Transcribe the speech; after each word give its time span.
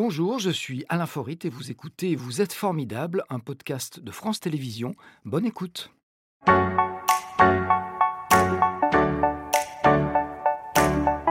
Bonjour, 0.00 0.38
je 0.38 0.50
suis 0.50 0.84
Alain 0.88 1.06
Forit 1.06 1.40
et 1.42 1.48
vous 1.48 1.72
écoutez 1.72 2.14
Vous 2.14 2.40
êtes 2.40 2.52
formidable, 2.52 3.24
un 3.30 3.40
podcast 3.40 3.98
de 3.98 4.12
France 4.12 4.38
Télévisions. 4.38 4.94
Bonne 5.24 5.44
écoute. 5.44 5.90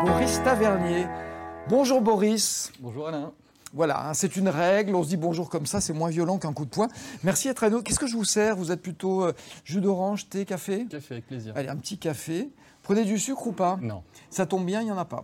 Boris 0.03 0.43
Tavernier. 0.43 1.05
Bonjour 1.69 2.01
Boris. 2.01 2.73
Bonjour 2.81 3.07
Alain. 3.07 3.31
Voilà, 3.73 4.09
hein, 4.09 4.13
c'est 4.13 4.35
une 4.35 4.49
règle, 4.49 4.95
on 4.95 5.03
se 5.03 5.07
dit 5.07 5.17
bonjour 5.17 5.49
comme 5.49 5.65
ça, 5.65 5.79
c'est 5.79 5.93
moins 5.93 6.09
violent 6.09 6.37
qu'un 6.37 6.51
coup 6.51 6.65
de 6.65 6.69
poing. 6.69 6.89
Merci 7.23 7.47
d'être 7.47 7.63
à 7.63 7.69
nous. 7.69 7.81
Qu'est-ce 7.81 7.99
que 7.99 8.07
je 8.07 8.17
vous 8.17 8.25
sers? 8.25 8.57
Vous 8.57 8.73
êtes 8.73 8.81
plutôt 8.81 9.23
euh, 9.23 9.31
jus 9.63 9.79
d'orange, 9.79 10.27
thé, 10.27 10.43
café? 10.43 10.87
Café, 10.87 11.13
avec 11.13 11.27
plaisir. 11.27 11.53
Allez, 11.55 11.69
un 11.69 11.77
petit 11.77 11.97
café. 11.97 12.49
Prenez 12.83 13.05
du 13.05 13.17
sucre 13.17 13.47
ou 13.47 13.51
pas? 13.53 13.77
Non. 13.81 14.03
Ça 14.29 14.45
tombe 14.45 14.65
bien, 14.65 14.81
il 14.81 14.85
n'y 14.85 14.91
en 14.91 14.97
a 14.97 15.05
pas. 15.05 15.23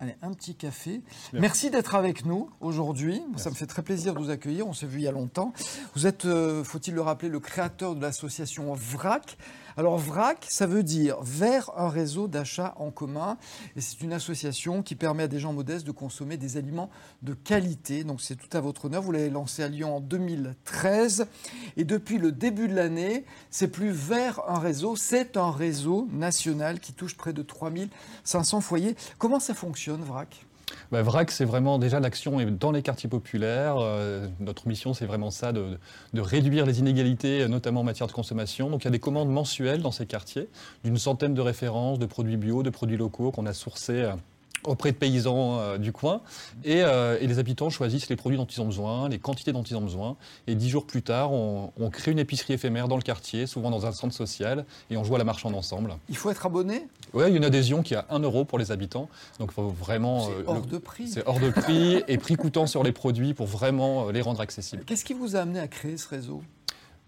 Allez, 0.00 0.14
un 0.22 0.32
petit 0.32 0.54
café. 0.54 1.02
Merci 1.32 1.70
d'être 1.70 1.96
avec 1.96 2.24
nous 2.24 2.50
aujourd'hui. 2.60 3.20
Ça 3.36 3.50
me 3.50 3.54
fait 3.56 3.66
très 3.66 3.82
plaisir 3.82 4.14
de 4.14 4.20
vous 4.20 4.30
accueillir. 4.30 4.68
On 4.68 4.72
s'est 4.72 4.86
vu 4.86 5.00
il 5.00 5.02
y 5.02 5.08
a 5.08 5.12
longtemps. 5.12 5.52
Vous 5.96 6.06
êtes, 6.06 6.24
euh, 6.24 6.62
faut-il 6.62 6.94
le 6.94 7.00
rappeler, 7.00 7.28
le 7.28 7.40
créateur 7.40 7.96
de 7.96 8.00
l'association 8.00 8.72
VRAC. 8.74 9.36
Alors 9.78 9.96
VRAC, 9.96 10.44
ça 10.48 10.66
veut 10.66 10.82
dire 10.82 11.18
vers 11.22 11.70
un 11.76 11.88
réseau 11.88 12.26
d'achat 12.26 12.74
en 12.78 12.90
commun. 12.90 13.38
Et 13.76 13.80
c'est 13.80 14.00
une 14.00 14.12
association 14.12 14.82
qui 14.82 14.96
permet 14.96 15.22
à 15.22 15.28
des 15.28 15.38
gens 15.38 15.52
modestes 15.52 15.86
de 15.86 15.92
consommer 15.92 16.36
des 16.36 16.56
aliments 16.56 16.90
de 17.22 17.32
qualité. 17.32 18.02
Donc 18.02 18.20
c'est 18.20 18.34
tout 18.34 18.48
à 18.56 18.60
votre 18.60 18.86
honneur. 18.86 19.02
Vous 19.02 19.12
l'avez 19.12 19.30
lancé 19.30 19.62
à 19.62 19.68
Lyon 19.68 19.94
en 19.94 20.00
2013. 20.00 21.28
Et 21.76 21.84
depuis 21.84 22.18
le 22.18 22.32
début 22.32 22.66
de 22.66 22.74
l'année, 22.74 23.24
c'est 23.50 23.68
plus 23.68 23.90
vers 23.90 24.42
un 24.48 24.58
réseau, 24.58 24.96
c'est 24.96 25.36
un 25.36 25.52
réseau 25.52 26.08
national 26.10 26.80
qui 26.80 26.92
touche 26.92 27.16
près 27.16 27.32
de 27.32 27.42
3500 27.42 28.60
foyers. 28.60 28.96
Comment 29.16 29.38
ça 29.38 29.54
fonctionne, 29.54 30.02
VRAC? 30.02 30.47
Bah, 30.90 31.02
VRAC, 31.02 31.30
c'est 31.30 31.44
vraiment 31.44 31.78
déjà 31.78 32.00
l'action 32.00 32.38
dans 32.50 32.72
les 32.72 32.82
quartiers 32.82 33.08
populaires. 33.08 33.76
Euh, 33.78 34.26
notre 34.40 34.68
mission, 34.68 34.94
c'est 34.94 35.06
vraiment 35.06 35.30
ça, 35.30 35.52
de, 35.52 35.78
de, 36.12 36.20
réduire 36.20 36.66
les 36.66 36.78
inégalités, 36.80 37.46
notamment 37.48 37.80
en 37.80 37.84
matière 37.84 38.06
de 38.06 38.12
consommation. 38.12 38.70
Donc 38.70 38.82
il 38.82 38.86
y 38.86 38.88
a 38.88 38.92
des 38.92 38.98
commandes 38.98 39.30
mensuelles 39.30 39.82
dans 39.82 39.92
ces 39.92 40.06
quartiers, 40.06 40.48
d'une 40.84 40.98
centaine 40.98 41.34
de 41.34 41.40
références 41.40 41.98
de 41.98 42.06
produits 42.06 42.36
bio, 42.36 42.62
de 42.62 42.70
produits 42.70 42.96
locaux 42.96 43.30
qu'on 43.30 43.46
a 43.46 43.52
sourcés. 43.52 44.10
Auprès 44.68 44.92
de 44.92 44.96
paysans 44.96 45.58
euh, 45.58 45.78
du 45.78 45.92
coin. 45.92 46.20
Et, 46.64 46.82
euh, 46.82 47.18
et, 47.20 47.26
les 47.26 47.38
habitants 47.38 47.70
choisissent 47.70 48.08
les 48.08 48.16
produits 48.16 48.36
dont 48.36 48.44
ils 48.44 48.60
ont 48.60 48.66
besoin, 48.66 49.08
les 49.08 49.18
quantités 49.18 49.52
dont 49.52 49.62
ils 49.62 49.76
ont 49.76 49.82
besoin. 49.82 50.16
Et 50.46 50.54
dix 50.54 50.68
jours 50.68 50.86
plus 50.86 51.02
tard, 51.02 51.32
on, 51.32 51.72
on, 51.78 51.90
crée 51.90 52.12
une 52.12 52.18
épicerie 52.18 52.52
éphémère 52.54 52.86
dans 52.86 52.96
le 52.96 53.02
quartier, 53.02 53.46
souvent 53.46 53.70
dans 53.70 53.86
un 53.86 53.92
centre 53.92 54.14
social, 54.14 54.64
et 54.90 54.96
on 54.96 55.04
joue 55.04 55.14
à 55.14 55.18
la 55.18 55.24
marchande 55.24 55.54
ensemble. 55.54 55.96
Il 56.08 56.16
faut 56.16 56.30
être 56.30 56.44
abonné? 56.46 56.86
Oui, 57.14 57.24
il 57.26 57.30
y 57.30 57.34
a 57.34 57.36
une 57.36 57.44
adhésion 57.44 57.82
qui 57.82 57.94
a 57.94 58.06
1 58.10 58.20
euro 58.20 58.44
pour 58.44 58.58
les 58.58 58.70
habitants. 58.70 59.08
Donc 59.38 59.50
il 59.52 59.54
faut 59.54 59.68
vraiment... 59.68 60.26
C'est 60.26 60.32
euh, 60.32 60.44
hors 60.46 60.66
de 60.66 60.78
prix. 60.78 61.08
C'est 61.08 61.26
hors 61.26 61.40
de 61.40 61.50
prix 61.50 62.02
et 62.06 62.18
prix 62.18 62.36
coûtant 62.36 62.66
sur 62.66 62.84
les 62.84 62.92
produits 62.92 63.34
pour 63.34 63.46
vraiment 63.46 64.10
les 64.10 64.20
rendre 64.20 64.40
accessibles. 64.40 64.84
Qu'est-ce 64.84 65.04
qui 65.04 65.14
vous 65.14 65.36
a 65.36 65.40
amené 65.40 65.60
à 65.60 65.68
créer 65.68 65.96
ce 65.96 66.08
réseau? 66.08 66.42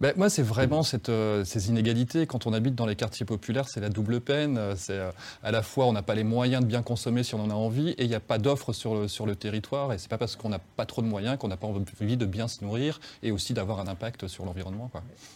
Ben, 0.00 0.14
moi, 0.16 0.30
c'est 0.30 0.42
vraiment 0.42 0.82
cette, 0.82 1.10
euh, 1.10 1.44
ces 1.44 1.68
inégalités. 1.68 2.26
Quand 2.26 2.46
on 2.46 2.54
habite 2.54 2.74
dans 2.74 2.86
les 2.86 2.96
quartiers 2.96 3.26
populaires, 3.26 3.68
c'est 3.68 3.80
la 3.80 3.90
double 3.90 4.22
peine. 4.22 4.58
C'est 4.76 4.98
euh, 4.98 5.10
à 5.42 5.50
la 5.50 5.62
fois, 5.62 5.84
on 5.86 5.92
n'a 5.92 6.02
pas 6.02 6.14
les 6.14 6.24
moyens 6.24 6.62
de 6.62 6.66
bien 6.66 6.82
consommer 6.82 7.22
si 7.22 7.34
on 7.34 7.40
en 7.40 7.50
a 7.50 7.54
envie, 7.54 7.90
et 7.90 8.04
il 8.04 8.08
n'y 8.08 8.14
a 8.14 8.20
pas 8.20 8.38
d'offres 8.38 8.72
sur 8.72 8.94
le, 8.94 9.08
sur 9.08 9.26
le 9.26 9.36
territoire. 9.36 9.92
Et 9.92 9.98
c'est 9.98 10.08
pas 10.08 10.16
parce 10.16 10.36
qu'on 10.36 10.48
n'a 10.48 10.58
pas 10.58 10.86
trop 10.86 11.02
de 11.02 11.06
moyens 11.06 11.36
qu'on 11.36 11.48
n'a 11.48 11.58
pas 11.58 11.66
envie 11.66 12.16
de 12.16 12.24
bien 12.24 12.48
se 12.48 12.64
nourrir 12.64 12.98
et 13.22 13.30
aussi 13.30 13.52
d'avoir 13.52 13.78
un 13.78 13.88
impact 13.88 14.26
sur 14.26 14.46
l'environnement. 14.46 14.90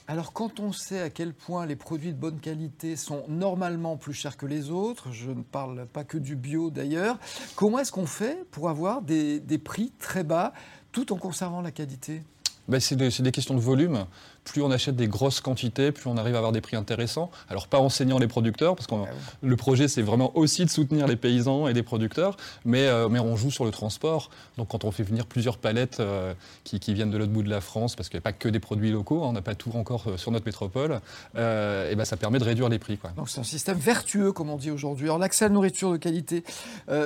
Alors, 0.08 0.32
quand 0.32 0.60
on 0.60 0.72
sait 0.72 1.00
à 1.00 1.10
quel 1.10 1.34
point 1.34 1.66
les 1.66 1.76
produits 1.76 2.12
de 2.12 2.18
bonne 2.18 2.40
qualité 2.40 2.96
sont 2.96 3.24
normalement 3.28 3.98
plus 3.98 4.14
chers 4.14 4.38
que 4.38 4.46
les 4.46 4.70
autres, 4.70 5.12
je 5.12 5.30
ne 5.30 5.42
parle 5.42 5.86
pas 5.92 6.04
que 6.04 6.16
du 6.16 6.36
bio 6.36 6.70
d'ailleurs, 6.70 7.18
comment 7.54 7.80
est-ce 7.80 7.92
qu'on 7.92 8.06
fait 8.06 8.44
pour 8.50 8.70
avoir 8.70 9.02
des, 9.02 9.40
des 9.40 9.58
prix 9.58 9.92
très 9.98 10.24
bas 10.24 10.54
tout 10.90 11.12
en 11.12 11.16
conservant 11.16 11.60
la 11.60 11.70
qualité? 11.70 12.22
Ben, 12.66 12.80
c'est 12.80 12.96
des, 12.96 13.10
des, 13.10 13.32
questions 13.32 13.54
de 13.54 13.60
volume. 13.60 14.06
Plus 14.44 14.62
on 14.62 14.70
achète 14.70 14.96
des 14.96 15.08
grosses 15.08 15.40
quantités, 15.40 15.92
plus 15.92 16.08
on 16.08 16.16
arrive 16.16 16.34
à 16.34 16.38
avoir 16.38 16.52
des 16.52 16.60
prix 16.60 16.76
intéressants. 16.76 17.30
Alors 17.48 17.66
pas 17.66 17.78
enseignant 17.78 18.18
les 18.18 18.26
producteurs, 18.26 18.76
parce 18.76 18.86
que 18.86 18.94
ah 18.94 19.08
oui. 19.10 19.48
le 19.48 19.56
projet 19.56 19.88
c'est 19.88 20.02
vraiment 20.02 20.36
aussi 20.36 20.64
de 20.64 20.70
soutenir 20.70 21.06
les 21.06 21.16
paysans 21.16 21.66
et 21.68 21.72
les 21.72 21.82
producteurs, 21.82 22.36
mais, 22.64 22.86
euh, 22.86 23.08
mais 23.08 23.18
on 23.18 23.36
joue 23.36 23.50
sur 23.50 23.64
le 23.64 23.70
transport. 23.70 24.30
Donc 24.56 24.68
quand 24.68 24.84
on 24.84 24.90
fait 24.90 25.02
venir 25.02 25.26
plusieurs 25.26 25.58
palettes 25.58 26.00
euh, 26.00 26.34
qui, 26.64 26.80
qui, 26.80 26.94
viennent 26.94 27.10
de 27.10 27.18
l'autre 27.18 27.32
bout 27.32 27.42
de 27.42 27.50
la 27.50 27.60
France, 27.60 27.96
parce 27.96 28.08
qu'il 28.08 28.18
n'y 28.18 28.22
a 28.22 28.28
pas 28.28 28.32
que 28.32 28.48
des 28.48 28.60
produits 28.60 28.90
locaux, 28.90 29.24
hein, 29.24 29.28
on 29.28 29.32
n'a 29.32 29.42
pas 29.42 29.54
tout 29.54 29.72
encore 29.74 30.04
euh, 30.06 30.16
sur 30.16 30.30
notre 30.30 30.46
métropole, 30.46 31.00
et 31.34 31.94
ben 31.96 32.04
ça 32.04 32.16
permet 32.16 32.38
de 32.38 32.44
réduire 32.44 32.68
les 32.68 32.78
prix. 32.78 32.98
Quoi. 32.98 33.10
Donc 33.16 33.28
c'est 33.28 33.40
un 33.40 33.44
système 33.44 33.78
vertueux, 33.78 34.32
comme 34.32 34.50
on 34.50 34.56
dit 34.56 34.70
aujourd'hui. 34.70 35.06
Alors 35.06 35.18
l'accès 35.18 35.46
à 35.46 35.48
la 35.48 35.54
nourriture 35.54 35.90
de 35.90 35.96
qualité, 35.96 36.44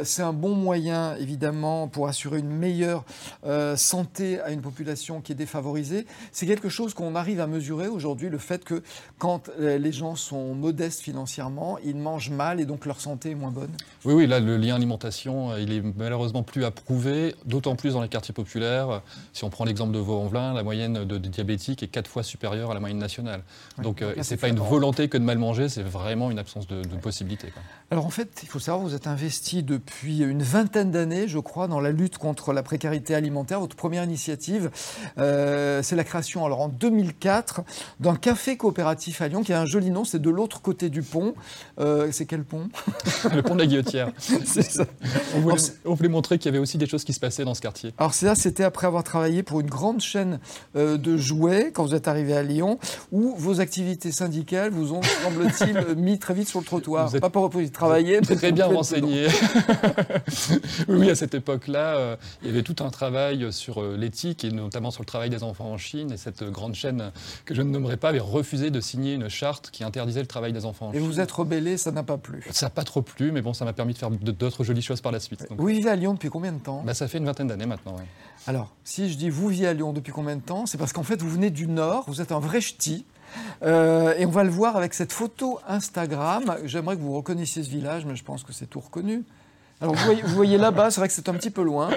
c'est 0.02 0.22
un 0.22 0.32
bon 0.32 0.54
moyen 0.54 1.16
évidemment 1.16 1.88
pour 1.88 2.08
assurer 2.08 2.38
une 2.38 2.50
meilleure 2.50 3.04
santé 3.76 4.40
à 4.40 4.50
une 4.50 4.60
population 4.60 5.20
qui 5.20 5.32
est 5.32 5.34
défavorisée. 5.34 6.06
C'est 6.32 6.46
quelque 6.46 6.68
chose 6.68 6.94
qu'on 6.94 7.14
arrive 7.14 7.27
arrive 7.28 7.40
à 7.40 7.46
mesurer 7.46 7.88
aujourd'hui 7.88 8.30
le 8.30 8.38
fait 8.38 8.64
que 8.64 8.82
quand 9.18 9.50
les 9.58 9.92
gens 9.92 10.16
sont 10.16 10.54
modestes 10.54 11.02
financièrement, 11.02 11.78
ils 11.84 11.96
mangent 11.96 12.30
mal 12.30 12.58
et 12.58 12.64
donc 12.64 12.86
leur 12.86 13.00
santé 13.00 13.32
est 13.32 13.34
moins 13.34 13.50
bonne? 13.50 13.70
Oui, 14.06 14.14
oui, 14.14 14.26
là, 14.26 14.40
le 14.40 14.56
lien 14.56 14.76
alimentation, 14.76 15.54
il 15.56 15.72
est 15.72 15.82
malheureusement 15.96 16.42
plus 16.42 16.64
approuvé, 16.64 17.34
d'autant 17.44 17.76
plus 17.76 17.92
dans 17.92 18.02
les 18.02 18.08
quartiers 18.08 18.32
populaires. 18.32 19.02
Si 19.34 19.44
on 19.44 19.50
prend 19.50 19.66
l'exemple 19.66 19.92
de 19.92 19.98
Vaux-en-Velin, 19.98 20.54
la 20.54 20.62
moyenne 20.62 21.04
de, 21.04 21.18
de, 21.18 21.28
diabétiques 21.28 21.82
est 21.82 21.88
quatre 21.88 22.08
fois 22.08 22.22
supérieure 22.22 22.70
à 22.70 22.74
la 22.74 22.80
moyenne 22.80 22.98
nationale. 22.98 23.42
Oui, 23.76 23.84
donc, 23.84 24.00
euh, 24.00 24.14
c'est 24.22 24.38
pas 24.38 24.48
une 24.48 24.58
volonté 24.58 25.08
que 25.08 25.18
de 25.18 25.22
mal 25.22 25.36
manger, 25.36 25.68
c'est 25.68 25.82
vraiment 25.82 26.30
une 26.30 26.38
absence 26.38 26.66
de, 26.66 26.82
possibilité. 27.02 27.48
Quoi. 27.48 27.62
Alors, 27.90 28.06
en 28.06 28.10
fait, 28.10 28.40
il 28.42 28.48
faut 28.48 28.58
savoir, 28.58 28.82
vous 28.82 28.94
êtes 28.94 29.06
investi 29.06 29.62
depuis 29.62 30.20
une 30.20 30.42
vingtaine 30.42 30.90
d'années, 30.90 31.28
je 31.28 31.38
crois, 31.38 31.68
dans 31.68 31.80
la 31.80 31.90
lutte 31.90 32.16
contre 32.16 32.52
la 32.52 32.62
précarité 32.62 33.14
alimentaire. 33.14 33.60
Votre 33.60 33.76
première 33.76 34.04
initiative, 34.04 34.70
euh, 35.18 35.82
c'est 35.82 35.96
la 35.96 36.04
création, 36.04 36.46
alors 36.46 36.60
en 36.60 36.68
2000 36.68 37.14
2004 37.18 37.62
d'un 38.00 38.16
café 38.16 38.56
coopératif 38.56 39.20
à 39.20 39.28
Lyon 39.28 39.42
qui 39.42 39.52
a 39.52 39.60
un 39.60 39.66
joli 39.66 39.90
nom, 39.90 40.04
c'est 40.04 40.20
de 40.20 40.30
l'autre 40.30 40.60
côté 40.60 40.88
du 40.88 41.02
pont. 41.02 41.34
Euh, 41.78 42.08
c'est 42.12 42.26
quel 42.26 42.44
pont 42.44 42.68
Le 43.34 43.42
pont 43.42 43.54
de 43.54 43.60
la 43.60 43.66
Guillotière. 43.66 44.10
ça. 44.18 44.84
On 45.34 45.40
voulait, 45.40 45.60
on 45.84 45.94
voulait 45.94 46.08
montrer 46.08 46.38
qu'il 46.38 46.46
y 46.46 46.48
avait 46.48 46.58
aussi 46.58 46.78
des 46.78 46.86
choses 46.86 47.04
qui 47.04 47.12
se 47.12 47.20
passaient 47.20 47.44
dans 47.44 47.54
ce 47.54 47.60
quartier. 47.60 47.92
Alors 47.98 48.14
ça, 48.14 48.34
c'était 48.34 48.64
après 48.64 48.86
avoir 48.86 49.04
travaillé 49.04 49.42
pour 49.42 49.60
une 49.60 49.68
grande 49.68 50.00
chaîne 50.00 50.38
euh, 50.76 50.96
de 50.96 51.16
jouets 51.16 51.72
quand 51.72 51.84
vous 51.84 51.94
êtes 51.94 52.08
arrivé 52.08 52.36
à 52.36 52.42
Lyon, 52.42 52.78
où 53.12 53.34
vos 53.36 53.60
activités 53.60 54.12
syndicales 54.12 54.70
vous 54.70 54.92
ont, 54.92 55.02
semble-t-il, 55.02 55.96
mis 55.96 56.18
très 56.18 56.34
vite 56.34 56.48
sur 56.48 56.60
le 56.60 56.64
trottoir. 56.64 57.14
Êtes, 57.14 57.20
Pas 57.20 57.30
pour 57.30 57.42
reposer 57.42 57.70
travailler. 57.70 58.20
Très 58.20 58.52
bien 58.52 58.66
renseigné. 58.66 59.26
oui, 60.88 61.10
à 61.10 61.14
cette 61.14 61.34
époque-là, 61.34 61.96
euh, 61.96 62.16
il 62.42 62.48
y 62.48 62.50
avait 62.50 62.62
tout 62.62 62.76
un 62.84 62.90
travail 62.90 63.52
sur 63.52 63.82
l'éthique 63.82 64.44
et 64.44 64.50
notamment 64.50 64.90
sur 64.90 65.02
le 65.02 65.06
travail 65.06 65.30
des 65.30 65.42
enfants 65.42 65.70
en 65.70 65.78
Chine 65.78 66.12
et 66.12 66.16
cette 66.16 66.44
grande 66.44 66.74
chaîne 66.74 67.07
que 67.44 67.54
je 67.54 67.62
ne 67.62 67.70
nommerai 67.70 67.96
pas 67.96 68.08
avait 68.08 68.18
refusé 68.18 68.70
de 68.70 68.80
signer 68.80 69.14
une 69.14 69.28
charte 69.28 69.70
qui 69.70 69.84
interdisait 69.84 70.20
le 70.20 70.26
travail 70.26 70.52
des 70.52 70.64
enfants. 70.64 70.92
Et 70.92 70.98
vous 70.98 71.20
êtes 71.20 71.30
rebellé, 71.30 71.76
ça 71.76 71.90
n'a 71.92 72.02
pas 72.02 72.18
plu 72.18 72.44
Ça 72.50 72.66
n'a 72.66 72.70
pas 72.70 72.84
trop 72.84 73.02
plu, 73.02 73.32
mais 73.32 73.42
bon, 73.42 73.52
ça 73.52 73.64
m'a 73.64 73.72
permis 73.72 73.92
de 73.92 73.98
faire 73.98 74.10
d'autres 74.10 74.64
jolies 74.64 74.82
choses 74.82 75.00
par 75.00 75.12
la 75.12 75.20
suite. 75.20 75.48
Donc. 75.48 75.58
Vous 75.58 75.66
vivez 75.66 75.90
à 75.90 75.96
Lyon 75.96 76.14
depuis 76.14 76.30
combien 76.30 76.52
de 76.52 76.58
temps? 76.58 76.82
Bah, 76.84 76.94
Ça 76.94 77.08
fait 77.08 77.18
une 77.18 77.26
vingtaine 77.26 77.48
d'années 77.48 77.66
maintenant. 77.66 77.96
Alors, 78.46 78.74
si 78.84 79.10
je 79.10 79.16
dis 79.16 79.30
vous 79.30 79.48
vivez 79.48 79.66
à 79.66 79.74
Lyon 79.74 79.92
depuis 79.92 80.12
combien 80.12 80.36
de 80.36 80.42
temps, 80.42 80.66
c'est 80.66 80.78
parce 80.78 80.92
qu'en 80.92 81.02
fait, 81.02 81.20
vous 81.20 81.30
venez 81.30 81.50
du 81.50 81.66
Nord, 81.66 82.04
vous 82.08 82.20
êtes 82.20 82.32
un 82.32 82.40
vrai 82.40 82.60
ch'ti. 82.60 83.04
Euh, 83.62 84.14
et 84.16 84.24
on 84.24 84.30
va 84.30 84.44
le 84.44 84.50
voir 84.50 84.76
avec 84.76 84.94
cette 84.94 85.12
photo 85.12 85.60
Instagram. 85.68 86.56
J'aimerais 86.64 86.96
que 86.96 87.02
vous 87.02 87.14
reconnaissiez 87.14 87.62
ce 87.62 87.68
village, 87.68 88.06
mais 88.06 88.16
je 88.16 88.24
pense 88.24 88.42
que 88.42 88.52
c'est 88.52 88.66
tout 88.66 88.80
reconnu. 88.80 89.24
Alors 89.80 89.94
vous 89.94 90.34
voyez, 90.34 90.58
là-bas, 90.58 90.90
c'est 90.90 91.00
vrai 91.00 91.08
que 91.08 91.14
c'est 91.14 91.28
un 91.28 91.34
petit 91.34 91.50
peu 91.50 91.62
loin. 91.62 91.90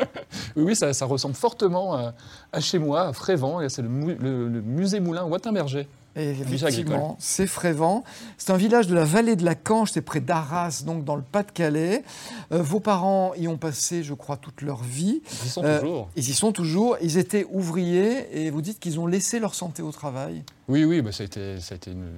Oui, 0.55 0.63
oui 0.63 0.75
ça, 0.75 0.93
ça, 0.93 1.05
ressemble 1.05 1.35
fortement 1.35 1.95
à, 1.95 2.13
à, 2.51 2.59
chez 2.59 2.77
moi, 2.77 3.07
à 3.07 3.13
Frévent. 3.13 3.67
C'est 3.69 3.81
le, 3.81 3.87
le, 3.87 4.47
le, 4.47 4.61
musée 4.61 4.99
Moulin 4.99 5.23
Wattenberger. 5.23 5.87
Et 6.15 6.31
effectivement, 6.31 7.15
c'est 7.19 7.47
Frévent. 7.47 8.03
C'est 8.37 8.51
un 8.51 8.57
village 8.57 8.87
de 8.87 8.95
la 8.95 9.05
vallée 9.05 9.37
de 9.37 9.45
la 9.45 9.55
Canche, 9.55 9.91
c'est 9.93 10.01
près 10.01 10.19
d'Arras, 10.19 10.83
donc 10.85 11.05
dans 11.05 11.15
le 11.15 11.21
Pas-de-Calais. 11.21 12.03
Euh, 12.51 12.61
vos 12.61 12.81
parents 12.81 13.33
y 13.35 13.47
ont 13.47 13.57
passé, 13.57 14.03
je 14.03 14.13
crois, 14.13 14.35
toute 14.35 14.61
leur 14.61 14.83
vie. 14.83 15.21
Ils 15.43 15.47
y 15.47 15.49
sont 15.49 15.63
euh, 15.63 15.79
toujours. 15.79 16.09
Ils 16.17 16.29
y 16.29 16.33
sont 16.33 16.51
toujours. 16.51 16.97
Ils 17.01 17.17
étaient 17.17 17.47
ouvriers 17.49 18.27
et 18.45 18.49
vous 18.49 18.61
dites 18.61 18.79
qu'ils 18.79 18.99
ont 18.99 19.07
laissé 19.07 19.39
leur 19.39 19.55
santé 19.55 19.81
au 19.81 19.91
travail. 19.91 20.43
Oui, 20.67 20.83
oui, 20.83 21.01
bah, 21.01 21.13
ça 21.13 21.23
a 21.23 21.25
été, 21.27 21.61
ça 21.61 21.75
a 21.75 21.77
été 21.77 21.91
une, 21.91 22.11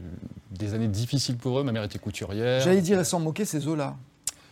des 0.50 0.74
années 0.74 0.88
difficiles 0.88 1.38
pour 1.38 1.60
eux. 1.60 1.64
Ma 1.64 1.72
mère 1.72 1.84
était 1.84 2.00
couturière. 2.00 2.62
J'allais 2.62 2.82
dire, 2.82 3.00
et 3.00 3.06
sans 3.06 3.20
moquer, 3.20 3.46
ces 3.46 3.68
eaux-là, 3.68 3.96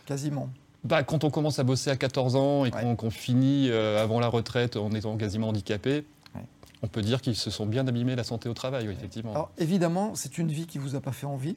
quasiment. 0.06 0.48
Bah, 0.84 1.02
quand 1.04 1.24
on 1.24 1.30
commence 1.30 1.58
à 1.58 1.64
bosser 1.64 1.90
à 1.90 1.96
14 1.96 2.36
ans 2.36 2.64
et 2.64 2.70
ouais. 2.72 2.82
qu'on 2.82 2.96
qu 2.96 3.10
finit 3.10 3.68
euh, 3.70 4.02
avant 4.02 4.18
la 4.18 4.28
retraite 4.28 4.76
en 4.76 4.90
étant 4.92 5.16
quasiment 5.16 5.48
handicapé, 5.48 6.04
ouais. 6.34 6.42
on 6.82 6.88
peut 6.88 7.02
dire 7.02 7.20
qu'ils 7.20 7.36
se 7.36 7.50
sont 7.50 7.66
bien 7.66 7.86
abîmés 7.86 8.16
la 8.16 8.24
santé 8.24 8.48
au 8.48 8.54
travail, 8.54 8.88
oui, 8.88 8.94
effectivement. 8.94 9.32
Alors, 9.32 9.50
évidemment, 9.58 10.14
c'est 10.14 10.38
une 10.38 10.48
vie 10.48 10.66
qui 10.66 10.78
ne 10.78 10.82
vous 10.82 10.96
a 10.96 11.00
pas 11.00 11.12
fait 11.12 11.26
envie. 11.26 11.56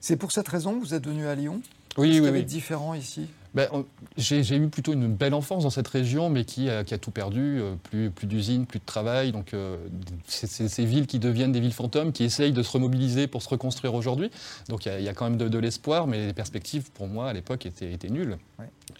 C'est 0.00 0.16
pour 0.16 0.32
cette 0.32 0.48
raison 0.48 0.74
que 0.74 0.80
vous 0.84 0.94
êtes 0.94 1.06
venu 1.06 1.28
à 1.28 1.34
Lyon? 1.36 1.60
Oui, 1.96 2.18
oui. 2.20 2.28
oui. 2.28 2.44
différent 2.44 2.94
ici? 2.94 3.28
Ben, 3.56 3.68
J'ai 4.18 4.56
eu 4.56 4.68
plutôt 4.68 4.92
une 4.92 5.08
belle 5.08 5.32
enfance 5.32 5.62
dans 5.62 5.70
cette 5.70 5.88
région, 5.88 6.28
mais 6.28 6.44
qui 6.44 6.68
a, 6.68 6.84
tout 6.84 7.10
perdu, 7.10 7.58
euh, 7.58 7.74
plus, 7.82 8.10
plus 8.10 8.26
d'usines, 8.26 8.66
plus 8.66 8.78
de 8.78 8.84
travail. 8.84 9.32
Donc, 9.32 9.54
euh, 9.54 9.78
c'est 10.26 10.46
ces 10.46 10.84
villes 10.84 11.06
qui 11.06 11.18
deviennent 11.18 11.52
des 11.52 11.60
villes 11.60 11.72
fantômes, 11.72 12.12
qui 12.12 12.22
essayent 12.22 12.52
de 12.52 12.62
se 12.62 12.70
remobiliser 12.70 13.26
pour 13.26 13.42
se 13.42 13.48
reconstruire 13.48 13.94
aujourd'hui. 13.94 14.30
Donc, 14.68 14.84
il 14.84 15.02
y, 15.02 15.08
a 15.08 15.14
quand 15.14 15.28
même 15.28 15.38
de, 15.38 15.58
l'espoir, 15.58 16.06
mais 16.06 16.26
les 16.26 16.32
perspectives, 16.34 16.90
pour 16.92 17.08
moi, 17.08 17.30
à 17.30 17.32
l'époque, 17.32 17.64
étaient, 17.64 17.90
étaient, 17.92 18.10
nulles. 18.10 18.36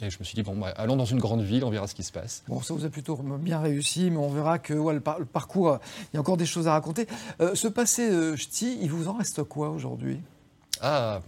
Et 0.01 0.09
je 0.09 0.19
me 0.19 0.25
suis 0.25 0.35
dit, 0.35 0.43
bon, 0.43 0.57
bah, 0.57 0.73
allons 0.77 0.97
dans 0.97 1.05
une 1.05 1.19
grande 1.19 1.43
ville, 1.43 1.63
on 1.63 1.71
verra 1.71 1.87
ce 1.87 1.95
qui 1.95 2.03
se 2.03 2.13
passe. 2.13 2.43
Bon, 2.49 2.63
ça 2.63 2.73
vous 2.73 2.87
a 2.87 2.89
plutôt 2.89 3.17
bien 3.39 3.61
réussi, 3.61 4.11
mais 4.11 4.17
on 4.17 4.31
verra 4.31 4.59
que 4.59 4.73
le, 4.73 5.01
parcours, 5.01 5.79
il 6.13 6.15
y 6.15 6.17
a 6.17 6.21
encore 6.21 6.39
des 6.39 6.47
choses 6.47 6.67
à 6.67 6.73
raconter. 6.73 7.07
ce 7.55 7.69
passé 7.69 8.37
ch'ti, 8.37 8.79
il 8.81 8.91
vous 8.91 9.09
en 9.09 9.19
reste 9.19 9.43
quoi 9.43 9.69
aujourd'hui? 9.69 10.19
Ah 10.81 11.21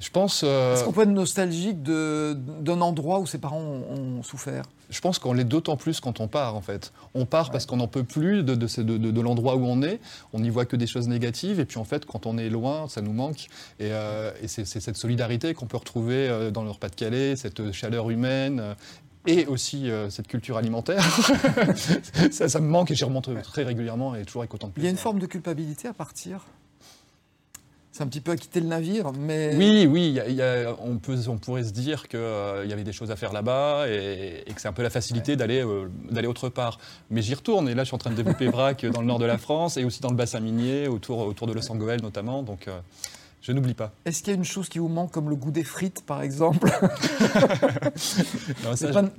je 0.00 0.10
pense. 0.10 0.42
Euh, 0.44 0.74
Est-ce 0.74 0.84
qu'on 0.84 0.92
peut 0.92 1.02
être 1.02 1.08
nostalgique 1.08 1.82
d'un 1.82 2.80
endroit 2.80 3.18
où 3.18 3.26
ses 3.26 3.38
parents 3.38 3.60
ont, 3.60 4.22
souffert? 4.22 4.64
Je 4.90 5.00
pense 5.00 5.18
qu'on 5.18 5.32
l'est 5.32 5.44
d'autant 5.44 5.76
plus 5.76 6.00
quand 6.00 6.20
on 6.20 6.28
part, 6.28 6.54
en 6.54 6.60
fait. 6.60 6.92
On 7.14 7.26
part 7.26 7.50
parce 7.50 7.66
qu'on 7.66 7.76
n'en 7.76 7.88
peut 7.88 8.04
plus 8.04 8.42
de, 8.42 8.54
de, 8.54 9.20
l'endroit 9.20 9.56
où 9.56 9.64
on 9.64 9.82
est. 9.82 10.00
On 10.32 10.40
n'y 10.40 10.50
voit 10.50 10.64
que 10.64 10.76
des 10.76 10.86
choses 10.86 11.08
négatives. 11.08 11.60
Et 11.60 11.64
puis, 11.64 11.78
en 11.78 11.84
fait, 11.84 12.06
quand 12.06 12.26
on 12.26 12.38
est 12.38 12.48
loin, 12.48 12.88
ça 12.88 13.02
nous 13.02 13.12
manque. 13.12 13.48
Et, 13.80 13.92
euh, 13.92 14.30
c'est 14.46 14.64
cette 14.64 14.96
solidarité 14.96 15.52
qu'on 15.52 15.66
peut 15.66 15.76
retrouver 15.76 16.28
euh, 16.28 16.50
dans 16.50 16.62
le 16.62 16.72
Pas-de-Calais, 16.72 17.36
cette 17.36 17.72
chaleur 17.72 18.10
humaine. 18.10 18.76
et 19.26 19.46
aussi 19.46 19.90
cette 20.08 20.26
culture 20.28 20.56
alimentaire. 20.56 21.04
ça, 22.30 22.48
ça, 22.48 22.60
me 22.60 22.68
manque 22.68 22.90
et 22.92 22.94
j'y 22.94 23.04
remonte 23.04 23.28
très 23.42 23.62
régulièrement 23.62 24.14
et 24.14 24.24
toujours 24.24 24.42
avec 24.42 24.54
autant 24.54 24.68
de 24.68 24.72
plaisir. 24.72 24.86
Il 24.86 24.86
y 24.86 24.88
a 24.88 24.92
une 24.92 25.02
forme 25.02 25.18
de 25.18 25.26
culpabilité 25.26 25.86
à 25.86 25.92
partir? 25.92 26.46
C'est 27.98 28.04
un 28.04 28.06
petit 28.06 28.20
peu 28.20 28.30
à 28.30 28.36
quitter 28.36 28.60
le 28.60 28.66
navire, 28.66 29.10
mais... 29.12 29.56
Oui, 29.56 29.84
oui, 29.90 30.20
on, 30.84 30.98
peut, 30.98 31.16
on 31.26 31.36
pourrait 31.36 31.64
se 31.64 31.72
dire 31.72 32.06
qu'il 32.06 32.20
euh, 32.20 32.64
y 32.64 32.72
avait 32.72 32.84
des 32.84 32.92
choses 32.92 33.10
à 33.10 33.16
faire 33.16 33.32
là-bas 33.32 33.88
et, 33.88 34.44
que 34.54 34.60
c'est 34.60 34.68
un 34.68 34.72
peu 34.72 34.84
la 34.84 34.90
facilité 34.90 35.34
d'aller 35.34 35.64
euh, 35.64 35.88
d'aller 36.08 36.28
autre 36.28 36.48
part. 36.48 36.78
Mais 37.10 37.22
j'y 37.22 37.34
retourne 37.34 37.68
et 37.68 37.74
là 37.74 37.82
je 37.82 37.88
suis 37.88 37.96
en 37.96 37.98
train 37.98 38.10
de 38.10 38.14
développer 38.14 38.46
VRAC 38.46 38.86
dans 38.86 39.00
le 39.00 39.06
nord 39.08 39.18
de 39.18 39.24
la 39.24 39.36
France 39.36 39.78
et 39.78 39.84
aussi 39.84 40.00
dans 40.00 40.10
le 40.10 40.16
bassin 40.16 40.38
minier, 40.38 40.86
autour, 40.86 41.18
autour 41.26 41.48
de 41.48 41.52
Los 41.52 41.72
Angeles 41.72 41.98
notamment. 42.00 42.44
Donc, 42.44 42.68
euh, 42.68 42.78
je 43.48 43.54
n'oublie 43.54 43.72
pas. 43.72 43.92
Est-ce 44.04 44.22
qu'il 44.22 44.34
y 44.34 44.36
a 44.36 44.36
une 44.36 44.44
chose 44.44 44.68
qui 44.68 44.78
vous 44.78 44.88
manque, 44.88 45.10
comme 45.10 45.30
le 45.30 45.34
goût 45.34 45.50
des 45.50 45.64
frites, 45.64 46.04
par 46.04 46.20
exemple 46.20 46.70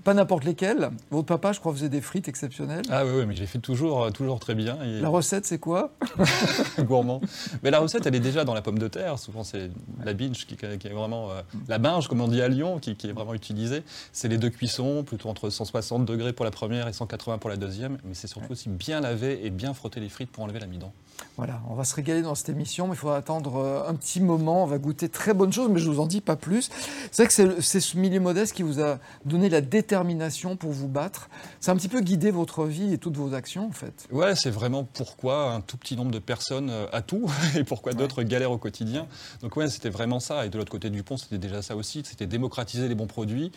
Pas, 0.03 0.13
n'importe 0.13 0.43
lesquelles. 0.43 0.91
Votre 1.09 1.25
papa, 1.25 1.51
je 1.51 1.59
crois, 1.59 1.73
faisait 1.73 1.89
des 1.89 1.99
frites 2.01 2.27
exceptionnelles. 2.27 2.83
Ah 2.91 3.05
oui, 3.05 3.11
oui 3.15 3.25
mais 3.25 3.35
j'ai 3.35 3.47
fait 3.47 3.57
toujours, 3.57 4.03
euh, 4.03 4.11
toujours 4.11 4.39
très 4.39 4.53
bien. 4.53 4.77
La 5.01 5.09
recette, 5.09 5.47
c'est 5.47 5.57
quoi 5.57 5.93
Gourmand. 6.79 7.21
Mais 7.63 7.71
la 7.71 7.79
recette, 7.79 8.05
elle 8.05 8.13
est 8.13 8.19
déjà 8.19 8.45
dans 8.45 8.53
la 8.53 8.61
pomme 8.61 8.77
de 8.77 8.87
terre. 8.87 9.17
Souvent, 9.17 9.43
c'est 9.43 9.71
la 10.05 10.13
binge 10.13 10.45
qui, 10.45 10.53
est 10.63 10.93
vraiment... 10.93 11.31
Euh, 11.31 11.41
la 11.67 11.79
binge, 11.79 12.07
comme 12.07 12.21
on 12.21 12.27
dit 12.27 12.43
à 12.43 12.49
Lyon, 12.49 12.77
qui, 12.77 12.91
est 12.91 13.11
vraiment 13.11 13.33
utilisée. 13.33 13.81
C'est 14.13 14.27
les 14.27 14.37
deux 14.37 14.51
cuissons, 14.51 15.03
plutôt 15.03 15.29
entre 15.29 15.49
160 15.49 16.05
degrés 16.05 16.33
pour 16.33 16.45
la 16.45 16.51
première 16.51 16.87
et 16.87 16.93
180 16.93 17.39
pour 17.39 17.49
la 17.49 17.57
deuxième. 17.57 17.97
Mais 18.03 18.13
c'est 18.13 18.27
surtout 18.27 18.51
aussi 18.51 18.69
bien 18.69 19.01
laver 19.01 19.43
et 19.43 19.49
bien 19.49 19.73
frotter 19.73 19.99
les 19.99 20.09
frites 20.09 20.29
pour 20.29 20.43
enlever 20.43 20.59
l'amidon. 20.59 20.91
Voilà, 21.35 21.61
on 21.67 21.73
va 21.73 21.83
se 21.83 21.95
régaler 21.95 22.21
dans 22.21 22.35
cette 22.35 22.49
émission, 22.49 22.87
mais 22.87 22.93
il 22.93 22.97
faudra 22.97 23.17
attendre 23.17 23.57
euh, 23.57 23.89
un 23.89 23.95
petit 23.95 24.19
moment. 24.21 24.63
On 24.63 24.68
va 24.68 24.77
goûter 24.77 25.10
très 25.10 25.33
bonnes 25.33 25.54
choses, 25.54 25.69
mais 25.69 25.80
je 25.80 25.89
ne 25.89 25.95
vous 25.95 26.00
en 26.01 26.06
dis 26.06 26.21
pas 26.21 26.36
plus. 26.36 26.69
C'est 27.12 27.24
vrai 27.24 27.56
que 27.56 27.62
c'est 27.62 27.80
ce 27.80 27.98
milieu 27.98 28.19
modeste 28.19 28.54
qui 28.54 28.63
vous 28.63 28.81
a 28.81 29.00
donné 29.25 29.50
la 29.50 29.62
détermination 29.62 30.56
pour 30.56 30.71
vous 30.71 30.88
battre. 30.88 31.30
C'est 31.60 31.71
un 31.71 31.75
petit 31.75 31.88
peu 31.88 32.01
guidé 32.01 32.31
votre 32.31 32.66
vie 32.66 32.94
et 32.94 32.98
toutes 32.98 33.18
vos 33.18 33.33
actions, 33.33 33.68
en 33.68 33.71
fait. 33.71 34.07
Ouais, 34.12 34.36
c'est 34.36 34.50
vraiment 34.50 34.83
pourquoi 34.83 35.54
un 35.54 35.62
tout 35.62 35.77
petit 35.77 35.95
nombre 35.95 36.12
de 36.12 36.19
personnes 36.19 36.69
euh, 36.69 36.88
a 36.92 37.01
tout 37.01 37.30
et 37.56 37.63
pourquoi 37.63 37.94
d'autres 37.94 38.24
galèrent 38.24 38.51
au 38.51 38.57
quotidien. 38.57 39.07
Donc 39.42 39.56
ouais, 39.57 39.69
c'était 39.69 39.89
vraiment 39.89 40.19
ça. 40.19 40.45
Et 40.45 40.50
de 40.50 40.57
l'autre 40.57 40.72
côté 40.72 40.89
du 40.89 41.04
pont, 41.04 41.18
c'était 41.18 41.38
déjà 41.38 41.62
ça 41.62 41.75
aussi. 41.75 42.04
C'était 42.06 42.27
démocratiser 42.27 42.88
les 42.88 42.95
bons 42.95 43.07
produits, 43.07 43.51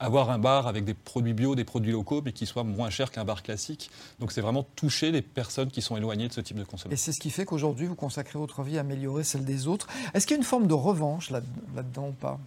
avoir 0.00 0.30
un 0.30 0.38
bar 0.38 0.66
avec 0.66 0.84
des 0.84 0.94
produits 0.94 1.34
bio, 1.34 1.54
des 1.54 1.64
produits 1.64 1.92
locaux, 1.92 2.22
mais 2.24 2.32
qui 2.32 2.46
soient 2.46 2.64
moins 2.64 2.90
chers 2.90 3.10
qu'un 3.10 3.24
bar 3.24 3.42
classique. 3.42 3.90
Donc 4.20 4.32
c'est 4.32 4.40
vraiment 4.40 4.64
toucher 4.76 5.10
les 5.10 5.22
personnes 5.22 5.70
qui 5.70 5.82
sont 5.82 5.96
éloignées 5.96 6.28
de 6.28 6.32
ce 6.32 6.40
type 6.40 6.56
de 6.56 6.64
consommation. 6.64 6.90
Et 6.90 6.96
c'est 6.96 7.12
ce 7.12 7.20
qui 7.20 7.30
fait 7.30 7.44
qu'aujourd'hui, 7.44 7.86
vous 7.86 7.94
consacrez 7.94 8.38
votre 8.38 8.62
vie 8.62 8.78
à 8.78 8.80
améliorer 8.80 9.24
celle 9.24 9.44
des 9.44 9.66
autres. 9.66 9.88
Est-ce 10.14 10.26
qu'il 10.26 10.34
y 10.34 10.38
a 10.38 10.40
une 10.40 10.46
forme 10.46 10.66
de 10.66 10.74
revanche 10.74 11.30
là-dedans 11.30 12.08
ou 12.08 12.12
pas? 12.12 12.38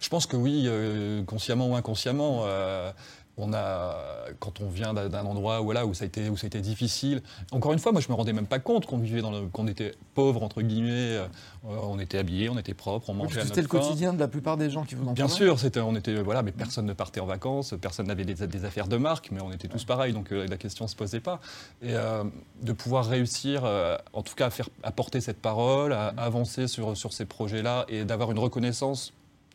Je 0.00 0.08
pense 0.08 0.26
que 0.26 0.36
oui, 0.36 0.64
euh, 0.66 1.22
consciemment 1.24 1.68
ou 1.68 1.74
inconsciemment. 1.74 2.42
Euh, 2.44 2.92
on 3.38 3.52
a, 3.52 3.96
quand 4.40 4.60
on 4.60 4.68
vient 4.68 4.92
d'un 4.92 5.24
endroit 5.24 5.60
où, 5.60 5.64
voilà, 5.64 5.86
où, 5.86 5.94
ça 5.94 6.04
a 6.04 6.06
été, 6.06 6.28
où 6.28 6.36
ça 6.36 6.46
a 6.46 6.48
été 6.48 6.60
difficile, 6.60 7.22
encore 7.52 7.72
une 7.72 7.78
fois, 7.78 7.92
moi 7.92 8.00
je 8.00 8.08
me 8.08 8.14
rendais 8.14 8.32
même 8.32 8.46
pas 8.46 8.58
compte 8.58 8.86
qu'on 8.86 8.98
vivait 8.98 9.22
dans 9.22 9.48
qu'on 9.48 9.66
était 9.66 9.94
pauvre 10.14 10.42
entre 10.42 10.62
guillemets, 10.62 11.16
euh, 11.16 11.26
on 11.64 11.98
était 11.98 12.18
habillés, 12.18 12.48
on 12.48 12.58
était 12.58 12.74
propre, 12.74 13.10
on 13.10 13.14
mangeait 13.14 13.40
à 13.40 13.44
notre 13.44 13.54
C'était 13.54 13.62
le 13.62 13.68
quotidien 13.68 14.12
de 14.12 14.18
la 14.18 14.28
plupart 14.28 14.56
des 14.56 14.70
gens 14.70 14.84
qui 14.84 14.94
vous 14.94 15.06
en 15.06 15.12
Bien 15.12 15.28
sûr, 15.28 15.58
c'était, 15.58 15.80
on 15.80 15.94
était, 15.94 16.20
voilà, 16.22 16.42
mais 16.42 16.52
personne 16.52 16.86
ne 16.86 16.92
partait 16.92 17.20
en 17.20 17.26
vacances, 17.26 17.74
personne 17.80 18.06
n'avait 18.06 18.24
des, 18.24 18.64
affaires 18.64 18.88
de 18.88 18.96
marque, 18.96 19.30
mais 19.30 19.40
on 19.40 19.52
était 19.52 19.68
tous 19.68 19.84
pareils, 19.84 20.12
donc 20.12 20.32
euh, 20.32 20.46
la 20.48 20.56
question 20.56 20.86
se 20.88 20.96
posait 20.96 21.20
pas. 21.20 21.40
Et 21.82 21.94
euh, 21.94 22.24
de 22.62 22.72
pouvoir 22.72 23.06
réussir, 23.06 23.64
en 24.12 24.22
tout 24.22 24.34
cas 24.34 24.46
à 24.46 24.50
faire 24.50 24.68
apporter 24.82 25.20
cette 25.20 25.40
parole, 25.40 25.92
à 25.92 26.08
avancer 26.16 26.66
sur, 26.66 26.96
sur 26.96 27.12
ces 27.12 27.24
projets-là 27.24 27.84
et 27.88 28.04
d'avoir 28.04 28.30
une 28.30 28.38
reconnaissance 28.38 29.12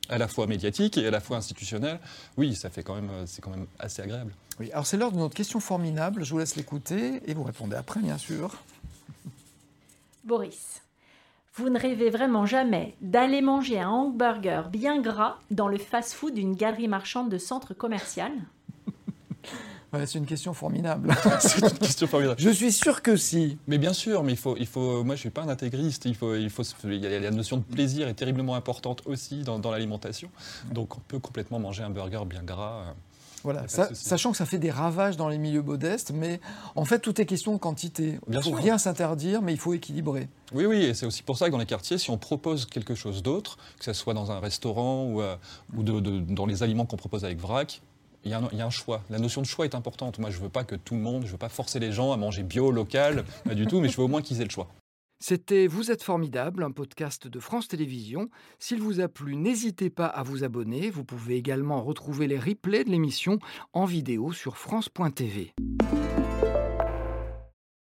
à 0.09 0.17
la 0.17 0.27
fois 0.27 0.47
médiatique 0.47 0.97
et 0.97 1.07
à 1.07 1.11
la 1.11 1.19
fois 1.19 1.37
institutionnelle, 1.37 1.99
oui, 2.37 2.55
ça 2.55 2.69
fait 2.69 2.83
quand 2.83 2.95
même, 2.95 3.11
c'est 3.25 3.41
quand 3.41 3.51
même 3.51 3.67
assez 3.79 4.01
agréable. 4.01 4.33
Oui, 4.59 4.71
alors 4.71 4.85
c'est 4.85 4.97
l'heure 4.97 5.11
de 5.11 5.17
notre 5.17 5.35
question 5.35 5.59
formidable. 5.59 6.23
Je 6.23 6.31
vous 6.31 6.39
laisse 6.39 6.55
l'écouter 6.55 7.21
et 7.25 7.33
vous 7.33 7.43
répondez 7.43 7.75
après, 7.75 8.01
bien 8.01 8.17
sûr. 8.17 8.55
Boris, 10.23 10.81
vous 11.55 11.69
ne 11.69 11.79
rêvez 11.79 12.09
vraiment 12.09 12.45
jamais 12.45 12.95
d'aller 13.01 13.41
manger 13.41 13.79
un 13.79 13.89
hamburger 13.89 14.69
bien 14.69 15.01
gras 15.01 15.37
dans 15.51 15.67
le 15.67 15.77
fast-food 15.77 16.33
d'une 16.33 16.55
galerie 16.55 16.87
marchande 16.87 17.29
de 17.29 17.37
centre 17.37 17.73
commercial? 17.73 18.31
C'est 20.05 20.17
une 20.17 20.25
question 20.25 20.53
formidable. 20.53 21.15
c'est 21.39 21.61
une 21.61 21.77
question 21.77 22.07
formidable. 22.07 22.39
Je 22.39 22.49
suis 22.49 22.71
sûr 22.71 23.01
que 23.01 23.15
si. 23.15 23.57
Mais 23.67 23.77
bien 23.77 23.93
sûr, 23.93 24.23
mais 24.23 24.33
il 24.33 24.37
faut, 24.37 24.55
il 24.57 24.67
faut. 24.67 25.03
Moi, 25.03 25.15
je 25.15 25.21
suis 25.21 25.29
pas 25.29 25.41
un 25.41 25.49
intégriste. 25.49 26.05
Il 26.05 26.15
faut, 26.15 26.35
il 26.35 26.49
faut. 26.49 26.63
Il 26.83 26.95
y 26.95 27.07
a 27.07 27.19
la 27.19 27.31
notion 27.31 27.57
de 27.57 27.63
plaisir 27.63 28.07
est 28.07 28.13
terriblement 28.13 28.55
importante 28.55 29.01
aussi 29.05 29.43
dans, 29.43 29.59
l'alimentation. 29.71 30.29
Donc, 30.71 30.97
on 30.97 30.99
peut 30.99 31.19
complètement 31.19 31.59
manger 31.59 31.83
un 31.83 31.89
burger 31.89 32.23
bien 32.25 32.43
gras. 32.43 32.85
Euh, 32.87 32.93
voilà, 33.43 33.67
sachant 33.67 34.31
que 34.31 34.37
ça 34.37 34.45
fait 34.45 34.57
des 34.57 34.71
ravages 34.71 35.17
dans 35.17 35.27
les 35.27 35.37
milieux 35.37 35.61
modestes, 35.61 36.11
mais 36.15 36.39
en 36.75 36.85
fait, 36.85 36.99
tout 36.99 37.19
est 37.19 37.25
question 37.25 37.51
de 37.51 37.57
quantité. 37.57 38.17
Il 38.29 38.35
ne 38.35 38.39
faut 38.39 38.51
rien 38.51 38.77
s'interdire, 38.77 39.41
mais 39.41 39.51
il 39.51 39.59
faut 39.59 39.73
équilibrer. 39.73 40.29
Oui, 40.53 40.65
oui, 40.65 40.77
et 40.77 40.93
c'est 40.93 41.05
aussi 41.05 41.23
pour 41.23 41.37
ça 41.37 41.47
que 41.47 41.51
dans 41.51 41.57
les 41.57 41.65
quartiers, 41.65 41.97
si 41.97 42.09
on 42.09 42.17
propose 42.17 42.65
quelque 42.65 42.95
chose 42.95 43.21
d'autre, 43.21 43.57
que 43.79 43.83
ce 43.83 43.91
soit 43.91 44.13
dans 44.13 44.31
un 44.31 44.39
restaurant 44.39 45.03
ou, 45.07 45.21
euh, 45.21 45.35
ou 45.75 45.83
dans 45.83 46.45
les 46.45 46.63
aliments 46.63 46.85
qu'on 46.85 46.95
propose 46.95 47.25
avec 47.25 47.37
vrac, 47.37 47.81
il 48.25 48.31
y, 48.31 48.33
a 48.33 48.65
un, 48.65 48.69
choix. 48.69 49.03
La 49.09 49.19
notion 49.19 49.41
de 49.41 49.47
choix 49.47 49.65
est 49.65 49.75
importante. 49.75 50.19
Moi, 50.19 50.29
je 50.29 50.37
ne 50.37 50.43
veux 50.43 50.49
pas 50.49 50.63
que 50.63 50.75
tout 50.75 50.95
le 50.95 51.01
monde, 51.01 51.23
je 51.23 51.27
ne 51.27 51.31
veux 51.33 51.37
pas 51.37 51.49
forcer 51.49 51.79
les 51.79 51.91
gens 51.91 52.11
à 52.11 52.17
manger 52.17 52.43
bio, 52.43 52.71
local, 52.71 53.25
pas 53.45 53.55
du 53.55 53.67
tout, 53.67 53.81
mais 53.81 53.89
je 53.89 53.97
veux 53.97 54.03
au 54.03 54.07
moins 54.07 54.21
qu'ils 54.21 54.41
aient 54.41 54.45
le 54.45 54.49
choix. 54.49 54.67
C'était 55.19 55.67
Vous 55.67 55.89
êtes 55.89 56.03
formidable, 56.03 56.63
un 56.63 56.71
podcast 56.71 57.27
de 57.27 57.39
France 57.39 57.69
Télévisions. 57.69 58.29
S'il 58.59 58.81
vous 58.81 58.99
a 58.99 59.07
plu, 59.07 59.37
n'hésitez 59.37 59.89
pas 59.89 60.07
à 60.07 60.21
vous 60.21 60.43
abonner. 60.43 60.89
Vous 60.89 61.05
pouvez 61.05 61.35
également 61.35 61.81
retrouver 61.81 62.27
les 62.27 62.37
replays 62.37 62.83
de 62.83 62.89
l'émission 62.89 63.39
en 63.71 63.85
vidéo 63.85 64.33
sur 64.33 64.57
France.tv. 64.57 65.53